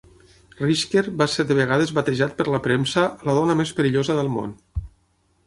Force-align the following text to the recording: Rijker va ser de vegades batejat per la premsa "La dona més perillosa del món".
Rijker 0.61 1.03
va 1.21 1.27
ser 1.33 1.45
de 1.51 1.57
vegades 1.59 1.93
batejat 1.99 2.33
per 2.39 2.47
la 2.55 2.63
premsa 2.69 3.05
"La 3.29 3.37
dona 3.41 3.59
més 3.61 3.75
perillosa 3.83 4.19
del 4.23 4.35
món". 4.39 4.59